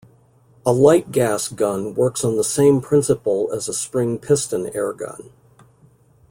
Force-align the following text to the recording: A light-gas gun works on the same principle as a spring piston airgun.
A 0.65 0.73
light-gas 0.73 1.47
gun 1.49 1.93
works 1.93 2.23
on 2.25 2.35
the 2.35 2.43
same 2.43 2.81
principle 2.81 3.51
as 3.53 3.67
a 3.69 3.73
spring 3.75 4.17
piston 4.17 4.65
airgun. 4.71 5.29